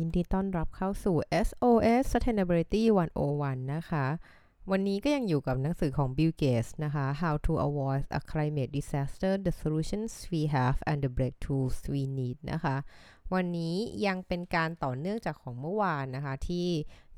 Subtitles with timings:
[0.00, 1.16] ยินดีต้อนรับเข้าสู่
[1.46, 2.82] SOS Sustainability
[3.26, 4.06] 101 นะคะ
[4.70, 10.98] วันนี้ก็ยังอยู่กับหนังสือของ Bill Gates นะคะ How to Avoid a Climate Disaster the Solutions We Have and
[11.04, 12.76] the Breakthroughs We Need นะคะ
[13.34, 13.74] วันนี้
[14.06, 16.68] ยังเป็นการต่อเนื่องจากของเมื่อวานนะคะ ที่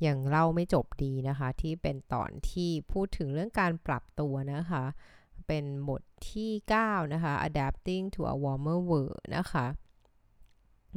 [0.07, 4.85] ยังเล่าไม่จบดีนะคะ ที่เป็นตอนที่พูดถึงเรื่องการปรับตัวนะคะ
[5.47, 6.51] เป็นบทที่
[6.83, 9.67] 9 นะคะ Adapting to a Warmer World นะคะ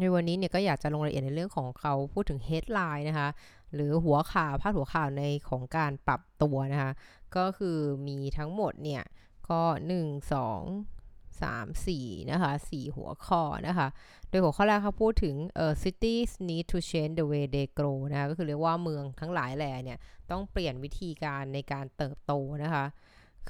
[0.01, 3.29] ในวันนี้เนี่ยก็อยากจะลงรายละเอียดในเรื่องของเขาพูดถึง headline นะคะ
[3.73, 6.91] หรือหัวข่าวพาดหัวข่าวในของการปรับตัวนะคะ
[7.35, 7.77] ก็คือ
[8.07, 9.03] มีทั้งหมดเนี่ย
[9.49, 9.61] ก็
[9.99, 13.87] 1 2 3 4 นะคะ 4 หัวข้อนะคะ
[14.29, 19.97] โดยหัวข้อแรกเขาพูดถึงเอ่อ cities need to change the way they grow นะคะ ก็คือเรียกว่าเมืองทั้งหลายแหล่เนี่ย
[20.31, 22.85] ต้องเปลี่ยนวิธีการในการเติบโตนะคะ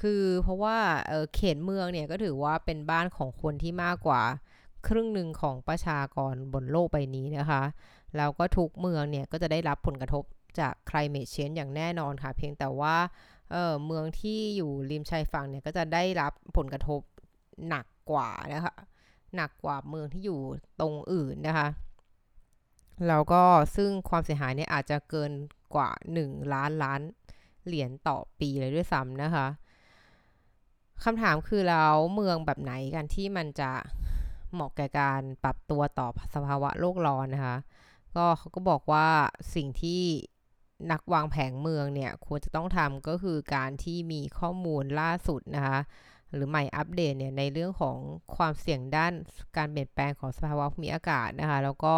[0.00, 0.76] คือเพราะว่า
[1.08, 4.22] เเขตเมืองเนี่ยก็ถือว่าเป็นบ้านของคนที่มากกว่า
[4.86, 7.62] ครึ่งหนึ่งของประชากรบนโลกใบนี้นะคะ
[8.16, 10.24] แล้วก็ทุกเมืองเนี่ยก็จะได้รับผลกระทบ
[10.60, 12.96] จาก climate change อย่างแน่นอนค่ะ เพียงแต่ว่า
[13.50, 17.00] เเมืองที่อยู่ริมชายฝั่งเนี่ยก็จะได้รับผลกระทบ
[17.68, 18.74] หนักกว่านะคะ
[19.36, 20.40] หนักกว่าเมืองที่อยู่
[20.80, 21.68] ตรงอื่นนะคะ
[23.08, 23.42] แล้วก็
[23.76, 25.32] ซึ่งความเสียหายเนี่ยอาจจะเกิน
[25.74, 25.90] กว่า
[26.22, 27.00] 1 ล้านล้าน
[27.66, 29.46] เหรียญต่อปีเลยด้วยซ้ำนะคะ
[31.04, 33.70] คำถามคือแล้วเมืองแบบไหนกันที่มันจะ
[34.52, 37.56] เหมาะแก่การปรับตัวต่อสภาวะโลกร้อนนะคะ
[38.16, 39.08] ก็เขาก็บอกว่า
[39.54, 40.02] สิ่งที่
[40.92, 45.78] นักวางแผงเมืองเนี่ยควรจะต้องทำก็คือการที่มีข้อมูลล่าสุดนะคะ
[46.34, 47.96] หรือใหม่อัปเดตเนี่ยในเรื่องของ
[48.36, 49.12] ความเสี่ยงด้าน
[49.56, 51.94] การเปลี่ยนแปลงของสภาวะภูมิอากาศนะคะแล้วก็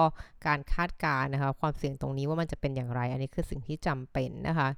[0.47, 4.69] การคาดการณ์นะคะความเสี่ยงตรงนี้ว่ามันจะเป็นอย่างไร อันนี้คือสิ่งที่จำเป็นนะคะ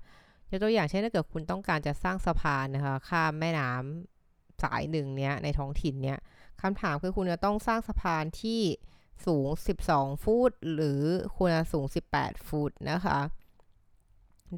[0.50, 6.18] ยกตัวอย่างเช่นถ้าเกิดคุณต้องการจะสร้างสะพานนะคะข้ามแม่น้ำสายหนึ่งเนี้ยในท้องถิ่นเนี้ย
[6.62, 8.60] คำถามคือคุณจะต้องสร้างสะพานที่
[9.26, 9.48] สูง
[9.86, 11.02] 12 ฟุตหรือ
[11.36, 11.86] ควรจะสูง
[12.16, 13.18] 18 ฟุตนะคะ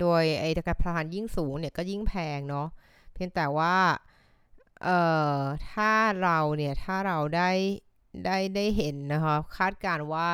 [0.01, 2.67] โดยไอ้สะพานยิ่งสูงเนี่ยก็ยิ่งแพงเนาะ
[3.13, 3.77] เพียงแต่ว่า
[4.85, 5.01] เอ่
[5.37, 5.39] อ
[5.73, 5.93] ถ้า
[6.23, 7.51] เราเนี่ย ถ้าเราได้
[8.25, 10.27] ได้ได้เห็นนะคะ คาดการว่า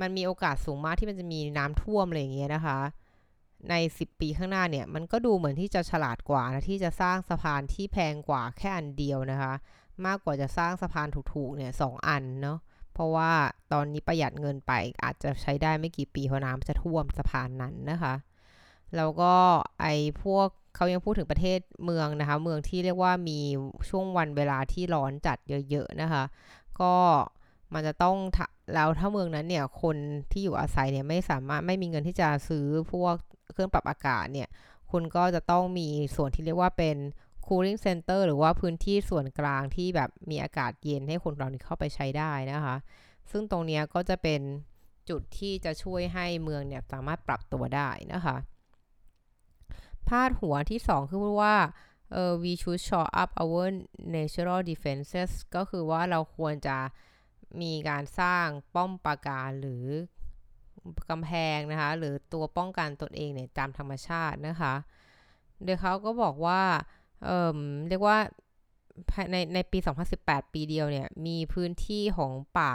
[0.00, 2.78] มันมีโอกาสสูงมากที่มันจะมีน้ำท่วมอะไรอย่างเงี้ยนะคะ
[3.70, 9.54] ใน 10 ปีข้างหน้าเนี่ย มันก็ดูเหมือนที่จะฉลาดกว่านะที่จะสร้างสะพานที่แพงกว่าแค่อันเดียวนะคะ
[10.06, 12.58] มากกว่าจะสร้างสะพานถูกๆเนี่ยสองอันเนาะ
[12.94, 13.30] เพราะว่า
[13.72, 14.72] ตอนนี้ประหยัดเงินไป
[15.04, 18.14] อาจจะใช้ได้ไม่กี่ปีเพราะน้ำจะท่วมสะพานนั้นนะคะ
[18.96, 19.34] แล้วก็
[19.80, 23.38] ไอ้พวกเขายังพูดถึงประเทศเมืองนะคะ เมืองที่เรียกว่ามี
[23.88, 25.38] ช่วงวันเวลาที่ร้อนจัด
[25.70, 26.22] เยอะๆนะคะ
[26.80, 26.94] ก็
[27.74, 28.16] มันจะต้อง
[28.74, 29.96] แล้วถ้าเมืองนั้นเนี่ยคน
[30.30, 33.14] ที่อยู่อาศัยเนี่ยไม่สามารถไม่มีเงินที่จะซื้อพวก
[33.52, 34.48] เครื่องปรับอากาศเนี่ย
[34.90, 36.96] คุณก็จะต้องมีส่วนที่เรียกว่าเป็น
[37.46, 42.76] cooling center หรือว่าพื้นที่ส่วนกลางที่แบบมีอากาศเย็นให้คนเราเข้าไปใช้ได้นะคะ
[43.30, 44.40] ซึ่งตรงนี้ก็จะเป็น
[45.10, 48.36] จุดที่จะช่วยให้เมืองเนี่ยสามารถปรับตัวได้นะคะ
[50.08, 51.56] พาดหัวที่ 2 คือว่า
[52.12, 53.66] เออ we should shore up our
[54.14, 56.78] natural defenses ก็คือว่าเราควรจะ
[57.62, 59.84] มีการสร้างป้อมปราการหรือ
[61.10, 64.74] กำแพงนะคะ หรือตัวป้องกันตนเองเนี่ยตามธรรมชาตินะคะ
[65.64, 66.62] เดยเขาก็บอกว่า
[67.24, 68.18] เอ่อเรียกว่า
[69.32, 69.78] ในในปี
[70.16, 72.72] 2018 ปีเดียวเนี่ย มีพื้นที่ของป่า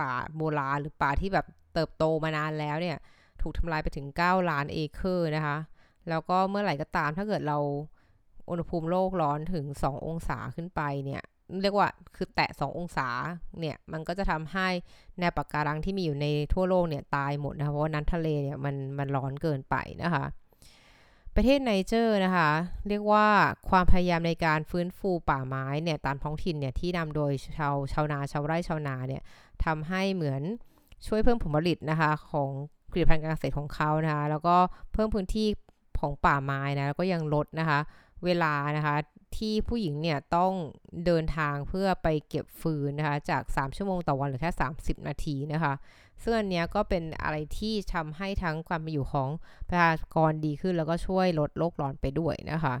[0.00, 2.98] ป่าโบราณหรือป่าที่แบบเติบโตมานานแล้วเนี่ย
[3.40, 5.56] ถูกทำลายไปถึง 9 ล้านเอเคอร์นะคะ
[6.08, 7.58] แล้วก็เมื่อไหร่ก็ตามถ้าเกิดเรา
[8.50, 11.22] อุณหภูมิโลกร้อนถึง 2 องศาขึ้นไปเนี่ย
[11.62, 13.08] เรียกว่าคือแตะ 2 องศา
[13.60, 14.68] เนี่ย มันก็จะทำให้
[15.18, 20.24] แนวปะการังที่มีอยู่ในทั่วโลกเนี่ยตายหมดนะคะเพราะว่าน้ำทะเลเนี่ยมันมันร้อนเกินไปนะคะ
[21.36, 22.50] ประเทศไนเจอร์นะคะ
[22.88, 23.26] เรียกว่า
[23.70, 29.22] ความพยายามในการฟื้นฟูป่าไม้เนี่ยตามท้องถิ่นเนี่ยที่นำโดยชาวชาวนาชาวไร่ชาวนาเนี่ย
[29.64, 30.42] ทำให้เหมือน
[31.06, 32.50] ช่วยเพิ่มผลผลิตนะคะของ
[32.90, 34.56] ผลิตภัณฑ์การเกษตรของเขานะคะแล้วก็
[34.92, 35.48] เพิ่มพื้นที่
[36.00, 37.78] ของป่าไม้นะแล้วก็ยังลดนะคะ
[38.24, 38.94] เวลานะคะ
[39.38, 40.52] ที่ผู้หญิงเนี่ยต้อง
[41.06, 45.74] เดินทางเพื่อไปเก็บฟืนนะคะจาก 3 ชั่วโมงต่อวันหรือแค่ 30 นาทีนะคะ
[46.22, 49.28] ซึ่งอันนี้ก็เป็นอะไรที่ทำให้ทั้งความเป็นอยู่ของ
[49.68, 52.74] ประชากรดีขึ้น แล้วก็ช่วยลดโลกร้อนไปด้วยนะคะ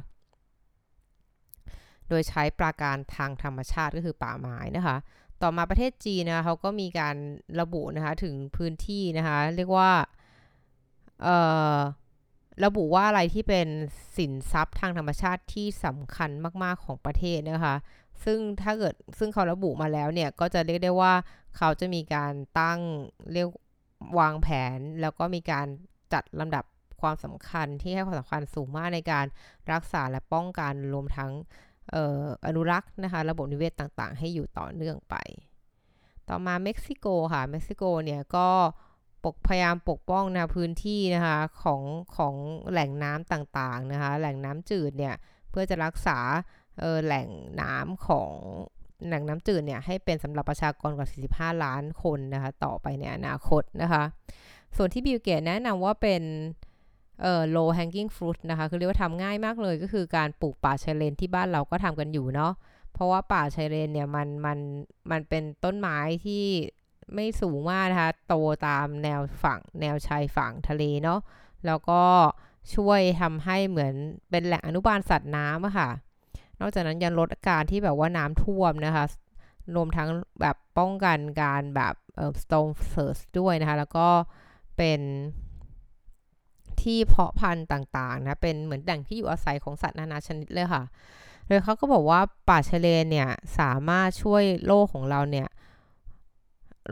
[2.08, 4.96] โดยใช้ปราการทางธรรมชาติก็คือป่าไม้นะคะ
[5.42, 7.16] ต่อมาประเทศจีนนะเขาก็มีการ
[7.60, 9.90] ระบุนะคะถึงพื้นที่นะคะ เรียกว่า
[11.22, 11.36] เอ่
[11.74, 11.76] อ
[12.64, 13.68] ระบุว่าอะไรที่เป็น
[14.16, 16.30] สินทรัพย์ทางธรรมชาติที่สำคัญ
[16.62, 17.76] มากๆของประเทศนะคะ
[18.24, 21.12] ซึ่งถ้าเกิดซึ่งเขาระบุมาแล้วเนี่ย ก็จะเรียกได้ว่า
[21.56, 22.80] เขาจะมีการตั้ง
[23.32, 23.48] เรียก
[24.18, 25.66] วางแผน แล้วก็มีการ
[26.12, 26.64] จัดลำดับ
[27.00, 29.26] ความสำคัญที่ให้ความสำคัญสูงมากในการ
[29.72, 31.32] รักษาและป้องกันรวมทั้ง
[31.94, 35.14] อออนุรักษ์นะคะ ระบบนิเวศต่างๆ ให้อยู่ต่อเนื่องไป
[36.28, 38.48] ต่อมาเม็กซิโกค่ะ เม็กซิโกเนี่ยก็
[39.24, 41.82] ปกพยายามปกป้องนะพื้นที่นะคะของ
[42.16, 42.34] ของ
[42.70, 45.14] แหล่งน้ำต่างๆนะคะแหล่งน้ำจืดเนี่ย
[45.50, 46.18] เพื่อจะรักษา
[47.04, 47.28] แหล่ง
[47.60, 48.32] น้ำของ
[49.06, 51.08] แหล่งน้ำจืดเนี่ยให้เป็นสำหรับประชากรกว่า
[51.52, 54.04] 45 ล้านคนนะคะต่อไปในอนาคตนะคะ
[54.76, 56.22] ส่วนที่ Bill Gates แนะนำว่าเป็น
[57.22, 62.52] เอ่อ low hanging fruit นะคะคือเรียกว่าทำง่ายมากเลยก็คือการปลูกป่าชายเลนที่บ้านเราก็ทำกันอยู่เนาะ
[62.92, 64.58] เพราะว่าป่าชายเลนเนี่ยมันมัน
[65.10, 66.44] มันเป็นต้นไม้ที่
[67.12, 68.34] ไม่สูงมากนะคะ โต
[68.66, 71.20] ตามแนวฝั่งแนวชายฝั่งทะเลเนาะ
[71.66, 72.02] แล้วก็
[72.74, 73.94] ช่วยทำให้เหมือน
[74.30, 75.90] เป็นแหล่งอนุบาลสัตว์น้ำอะค่ะ
[76.60, 79.04] นอกจากนั้นยังลดอาการที่แบบว่าน้ำท่วมนะคะ
[79.74, 80.08] รวมทั้ง
[80.40, 84.08] แบบป้องกันการแบบเอ่อ storm surge ด้วยนะคะ แล้วก็
[84.76, 85.00] เป็น
[86.82, 90.82] ที่เพาะพันธุ์ต่างๆนะ เป็นเหมือนแหล่งที่อยู่อาศัยของสัตว์นานาชนิดเลยค่ะ
[91.46, 93.28] โดยเขาก็บอกว่าป่าชะเลนเนี่ย
[93.58, 95.48] สามารถช่วยโลกของเราเนี่ย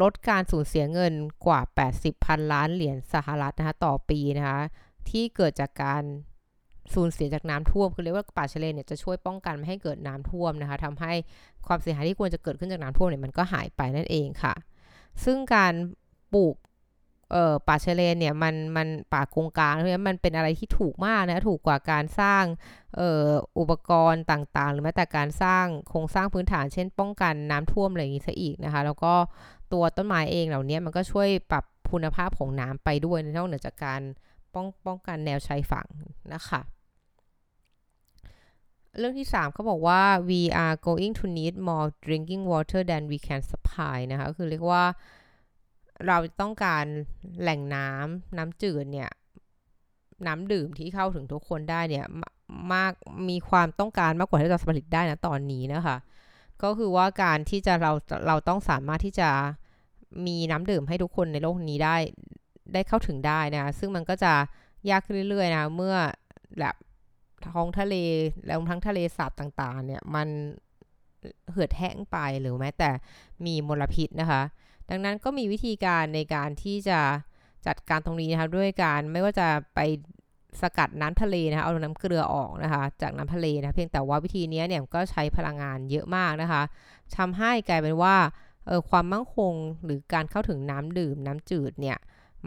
[0.01, 1.13] ลดการสูญเสียเงิน
[1.47, 1.61] กว่า
[1.95, 4.61] 80พันล้านเหรียญสหรัฐนะคะต่อปีนะคะ
[5.11, 6.03] ที่เกิดจากการ
[6.95, 11.13] สูญเสียจากน้ำท่วมคือเรียกว่าป่าชะเลนเนี่ยจะช่วยป้องกันไม่ให้เกิดน้ำท่วมนะคะทำให้
[11.67, 14.55] ความเสียหายที่ควรจะเกิดขึ้นจากน้ำท่วมเนี่ยมันก็หายไปนั่นเองค่ะ
[15.25, 15.73] ซึ่งการ
[16.35, 16.55] ปลูก
[17.33, 22.45] เอ่อป่าชะเลนเนี่ยมันมันป่าโกงกลางเพราะฉะนั้นมันเป็นอะไรที่ถูกมากนะถูกกว่าการสร้าง
[22.97, 23.27] เอ่อ
[23.59, 29.15] อุปกรณ์ต่างๆ หรือแม้แต่การสร้างโครงสร้างพื้นฐานเช่น ป้องกันน้ำท่วมอะไรอย่างนี้ซะอีกนะคะ แล้วก็
[29.73, 34.01] ตัวต้นไม้เองเหล่านี้มันก็ช่วยปรับคุณภาพของน้ำไปด้วยนอกเหนือจากการ
[34.55, 35.87] ป้องป้องกันแนวชายฝั่ง
[36.35, 36.61] นะคะ
[38.99, 44.85] เรื่องที่ 3เขาบอกว่า we are going to need more drinking water than we can supply นะคะคือเรียกว่า
[46.07, 46.85] เราต้องการ
[47.41, 49.11] แหล่งน้ำน้ำจืดเนี่ย
[50.27, 52.07] น้ำดื่มที่เข้าถึงทุกคนได้เนี่ย
[52.73, 52.93] มาก
[53.29, 55.97] มีความต้องการมากกว่าที่เราผลิตได้นะตอนนี้นะคะ
[56.63, 57.93] ก็คือว่าการที่จะเรา
[58.27, 59.31] เราต้องสามารถที่จะ
[60.27, 61.97] มีน้ำดื่มให้ทุกคนในโลกนี้ได้
[62.75, 64.33] ได้เข้าถึงได้นะคะซึ่งมันก็จะ
[64.91, 65.97] ยากขึ้นเรื่อยๆนะเมื่อ
[66.59, 66.75] แบบ
[67.49, 67.95] ท้องทะเล
[68.47, 70.29] แล้วทั้งทะเลสาบต่างๆ เนี่ยมัน
[71.51, 72.91] เหือดแห้งไปหรือแม้แต่
[73.47, 74.43] มีมลพิษนะคะ
[74.91, 77.01] ดังนั้นก็มีวิธีการในการที่จะ
[77.67, 79.81] จัดการตรงนี้นะคะด้วยการไม่ว่าจะไป
[80.63, 86.63] สกัดน้ำทะเลนะคะเอาน้ำเกลือออกนะคะ จากน้ำทะเลนะเพียงแต่ว่าวิธีนี้เนี่ยก็ใช้พลังงานเยอะมากนะคะ
[87.17, 88.17] ทำให้กลายเป็นว่า
[88.67, 89.55] เออความมั่งคง
[89.85, 91.99] หรือการเข้าถึงน้ำดื่มน้ำจืดเนี่ย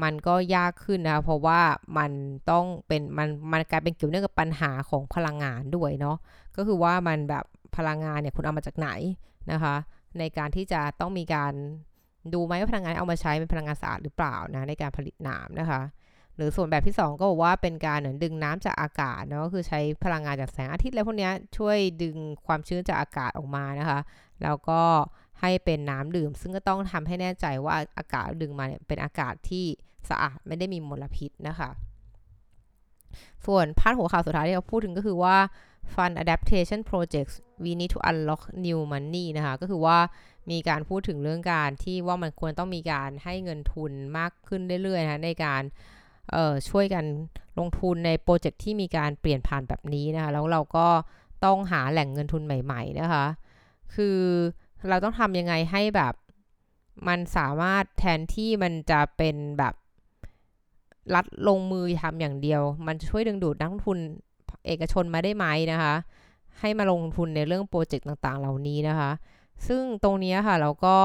[0.03, 1.62] มันก็ยากขึ้นนะคะเพราะว่า
[1.97, 2.12] มัน
[2.51, 6.17] ต้องเป็นมันมันกลายเป็นเกี่ยวเนื่องกับปัญหาของพลังงานด้วยเนาะ
[6.56, 7.45] ก็คือว่ามันแบบ
[7.77, 8.89] พลังงานเนี่ยคุณเอามาจากไหน
[9.51, 9.75] นะคะ
[10.19, 11.53] ในการที่จะต้องมีการ
[12.33, 15.81] ดูไหมว่าพลังงานเอามาใช้เป็นพลังงานสะอาดหรือเปล่านะในการผลิตน้ำนะคะ
[16.35, 24.00] หรือส่วนแบบที่ 2 ก็บอกว่าเป็นการเหมือนดึงน้ำจากอากาศเนาะก็คือใช้พลังงานจากแสงอาทิตย์อะไรพวกนี้ช่วยดึงความชื้นจากอากาศออกมานะคะ
[24.44, 24.81] แล้วก็
[25.41, 29.65] ให้เป็นน้ำดื่ม ซึ่งก็ต้องทำให้แน่ใจว่าอากาศดึงมาเนี่ยเป็นอากาศที่
[30.09, 31.69] สะอาดไม่ได้มีมลพิษนะคะ
[33.45, 35.37] ส่วนพาดหัวข่าวสุดท้ายที่เราพูดถึงก็คือว่า
[35.93, 39.97] Fund Adaptation Projects we need to unlock new money นะคะ ก็คือว่า
[40.51, 45.63] มีการพูดถึงเรื่องการที่ว่ามันควรต้องมีการให้เงินทุนมากขึ้นเรื่อยๆนะในการ
[46.69, 47.06] ช่วยกัน
[47.59, 50.87] ลงทุนในโปรเจกต์ที่มีการเปลี่ยนผ่านแบบนี้นะคะ แล้วเราก็
[51.45, 53.25] ต้องหาแหล่งเงินทุนใหม่ ๆ นะคะ
[53.95, 54.19] คือ
[54.89, 56.13] เราต้องทำยังไงให้แบบ
[57.07, 59.73] มันสามารถแทนที่มันจะเป็นแบบ
[61.15, 63.97] รัดลงมือทำอย่างเดียว มันช่วยดึงดูดนักลงทุน
[64.68, 65.94] เอกชนมาได้ไหมนะคะ
[66.59, 69.11] ให้มาลงทุนในเรื่องโปรเจกต์ต่างๆ เหล่านี้นะคะ
[69.68, 70.97] ซึ่งตรงนี้ค่ะเราก็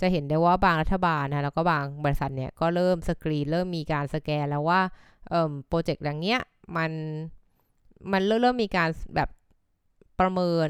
[0.00, 4.80] จะเห็นได้ว่าบางรัฐบาลนะแล้วก็บางบริษัทเนี่ยก็เริ่มสกรีนเริ่มมีการสแกนแล้วว่า
[5.68, 6.40] โปรเจกต์อย่างเนี้ย
[6.76, 6.90] มัน
[8.12, 9.28] มันเริ่มเริ่มมีการแบบ
[10.20, 10.68] ประเมิน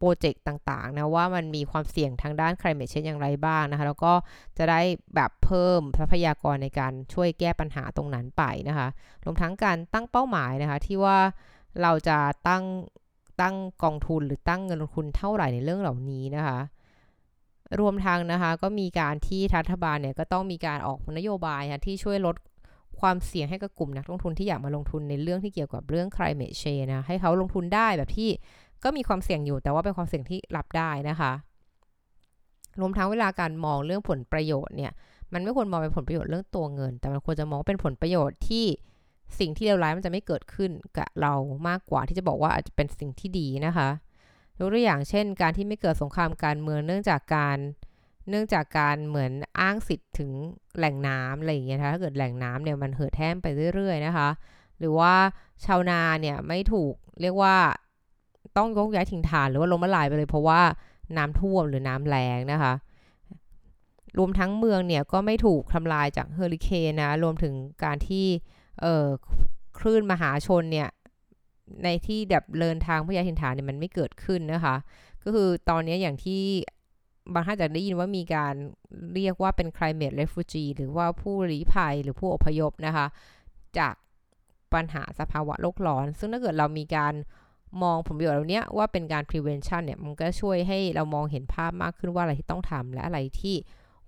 [0.00, 4.12] โปรเจกต์ต่างๆนะว่ามันมีความเสี่ยงทางด้าน climate change อย่างไรบ้างนะคะ แล้วก็
[4.58, 4.80] จะได้
[5.14, 8.88] แบบเพิ่มทรัพยากรในการช่วยแก้ปัญหาตรงนั้นไปนะคะ
[9.24, 11.18] รวมทั้งการตั้งเป้าหมายนะคะ ที่ว่า
[11.82, 12.64] เราจะตั้ง
[13.40, 16.58] ตั้งกองทุนหรือตั้งเงินลงทุนเท่าไหร่ในเรื่องเหล่านี้นะคะ
[17.80, 22.36] รวมทั้งนะคะก็มีการที่รัฐบาลเนี่ยก็ต้องมีการออกนโยบายนะที่ช่วยลด
[23.00, 28.30] ความเสี่ยงให้กับกลุ่มนักลงทุนที่อยากมาลงทุนในเรื่องที่เกี่ยวกับเรื่อง climate change นะให้เขาลงทุนได้แบบที่
[28.84, 31.32] ก็มีความเสี่ยงอยู่แต่ว่าเป็นความเสี่ยงที่รับได้นะคะ
[32.80, 34.92] รวมทั้งเวลาการมองเรื่องผลประโยชน์เนี่ย
[35.32, 38.64] มันไม่ควรมองเป็นผลประโยชน์เรื่องตัวเงิน แต่มันควรจะมองเป็นผลประโยชน์ที่
[39.38, 41.32] สิ่งที่เลวร้ายมันจะไม่เกิดขึ้นกับเรา
[41.68, 43.88] มากกว่าที่จะบอกว่าอาจจะเป็นสิ่งที่ดีนะคะ
[44.58, 47.58] ยกตัวอย่างเช่น การที่ไม่เกิดสงครามการเมืองเนื่องจากการ
[48.28, 50.30] เนื่องจากการเหมือนอ้างสิทธิ์ถึง
[50.78, 54.28] แหล่งน้ำอะไรอย่างเงี้ยถ้าเกิดแหล่งน้ำเนี่ยมันเหือดแห้งไปเรื่อย ๆ นะคะ
[54.78, 55.14] หรือว่า
[55.64, 57.56] ชาวนาเนี่ยไม่ถูกเรียกว่า
[58.56, 60.60] ต้องยกย้ายถิ่นฐานหรือว่าล้มละลายไปเลย เพราะว่า
[61.16, 62.72] น้ำท่วมหรือน้ำแรงนะคะ
[64.18, 67.54] รวมทั้งเมืองเนี่ยก็ไม่ถูกทำลายจากเฮอริเคนนะ รวมถึง
[67.84, 68.26] การที่
[68.80, 69.06] เอ่อ
[69.78, 70.88] คลื่นมหาชนเนี่ย
[71.84, 74.76] ในที่แบบเดินทางพยาหินฐานเนี่ยมันไม่เกิดขึ้นนะคะ
[75.24, 76.42] ก็คือตอนนี้อย่างที่
[77.34, 78.54] บางท่านจะได้ยินว่ามีการ
[79.14, 83.06] เรียกว่าเป็น climate refugee หรือว่าผู้ลี้ภัยหรือผู้อพยพนะคะ
[83.78, 83.94] จาก
[84.74, 87.14] ปัญหาสภาวะโลกร้อน ซึ่งถ้าเกิดเรามีการ
[87.82, 93.54] มองผลประโยชน์เหล่านี้ว่าเป็นการ prevention เนี่ยมันก็ช่วยให้เรามองเห็นภาพมากขึ้นว่าอะไรที่ต้องทำและอะไรที่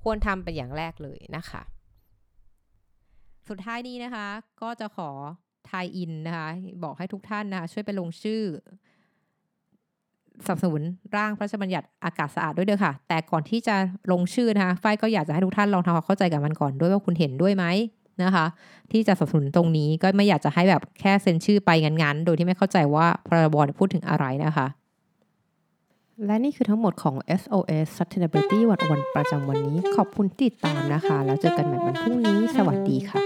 [0.02, 1.62] ควรทำเป็นอย่างแรกเลยนะคะ
[3.49, 4.26] สุดท้ายนี้นะคะ
[4.62, 5.11] ก็จะขอ
[5.71, 6.49] ทายอินนะคะ
[6.85, 8.42] บอกให้ทุกท่านนะคะช่วยไปลงชื่อ
[10.47, 10.83] สนับสนุน
[11.16, 13.76] ร่างพระราชบัญญัติอากาศสะอาดด้วยเด้อค่ะ แต่ก่อนที่จะ
[14.12, 17.64] ลงชื่อนะคะ ฝ้ายก็อยากจะให้ทุกท่านลองทำความเข้าใจกับมันก่อนด้วยว่าคุณเห็นด้วยไหม
[18.23, 18.47] นะคะ
[18.92, 24.66] ที่จะสนับสนุนตรงนี้ก็ไม่อยากจะให้แบบแค่เซ็นชื่อไปงั้นๆ โดยที่ไม่เข้าใจว่าพรบพูดถึงอะไรนะคะ
[26.26, 33.21] และนี่คือทั้งหมดของ SOS Sustainability วันวันประจำวันนี้ ขอบคุณติดตามนะคะ แล้วเจอกันใหม่วันพรุ่งนี้ สวัสดีค่ะ